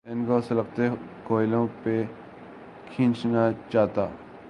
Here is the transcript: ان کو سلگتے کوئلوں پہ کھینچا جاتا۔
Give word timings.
ان 0.05 0.25
کو 0.25 0.41
سلگتے 0.41 0.87
کوئلوں 1.23 1.67
پہ 1.83 2.03
کھینچا 2.91 3.49
جاتا۔ 3.69 4.05